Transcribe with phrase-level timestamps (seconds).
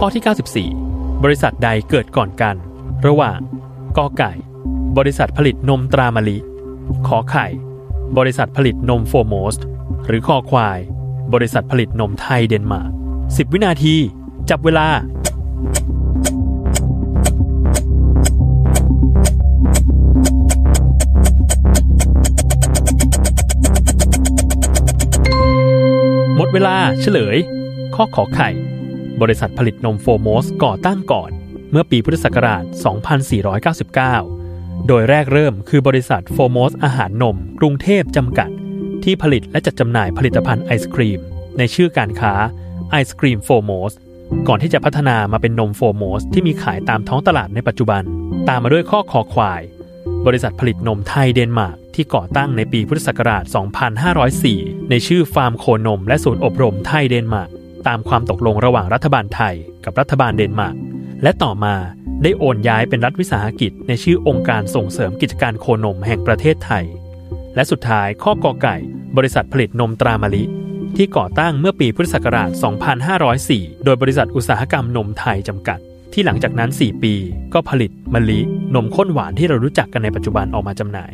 [0.00, 0.22] ข้อที่
[0.72, 2.56] 94 บริษัทใดเกิดก่อนกัน
[3.06, 3.38] ระหว่าง
[3.96, 4.32] กอไก่
[4.98, 6.38] บริษัทผลิตนมตรามะลิ
[7.08, 7.46] ขอไข่
[8.18, 9.56] บริษัทผลิตนมโฟโมส
[10.06, 10.78] หรือคอควาย
[11.34, 12.90] บริษัทผลิตนมไทยเดนมาร์ก
[13.24, 13.94] 10 วินาที
[14.50, 14.88] จับเวลา
[26.36, 27.36] หมดเวลาเฉลย
[27.94, 28.50] ข้อขอไข่
[29.22, 31.30] บริษัทผลิตนม Foremost ก่อตั้งก่อน
[31.70, 32.62] เมื่อปีพุทธศักราช
[34.14, 38.50] 2499 โดยแรกเริ่มคือบริษัท Foremost อาหารนม กรุงเทพจำกัด
[39.04, 41.20] ที่ผลิตและจัดจำหน่ายผลิตภัณฑ์ไอศกรีม
[41.58, 42.34] ในชื่อการค้า
[42.90, 43.92] ไอศกรีม Foremost
[44.48, 48.02] ก่อนที่จะพัฒนามาเป็นนม Foremost ที่มีขายตามท้องตลาดในปัจจุบัน
[48.48, 49.62] ตามมาด้วยข้อคอควาย
[50.26, 53.44] บริษัทผลิตนมไทยเดนมาร์กที่ก่อตั้งในปีพุทธศักราช
[54.16, 57.50] 2504 ในชื่อฟาร์มโคนมและศูนย์อบรมไทยเดนมาร์ก
[57.88, 60.76] ตามความตกลงระหว่างรัฐบาลไทยกับรัฐบาลเดนมาร์ก
[61.22, 61.74] และต่อมา
[62.22, 66.84] ได้โอนย้ายเป็นรัฐวิสาหกิจ ในชื่อองค์การส่งเสริมกิจการโคนมแห่งประเทศไทย
[67.54, 68.76] และสุดท้ายข้อกอไก่
[69.16, 70.44] บริษัทผลิตนมตรามะลิ
[70.96, 72.50] ที่ก่อตั้งเมื่อปีพุทธศักราช
[73.16, 75.78] 2504 โดยบริษัทอุตสาหกรรมนมไทยจำกัด
[76.12, 77.14] ที่หลังจากนั้น 4 ปี
[77.54, 78.40] ก็ผลิตมะลิ
[78.74, 81.12] นมข้นหวานที่เรารู้จักกันในปัจจุบันออกมาจำหน่าย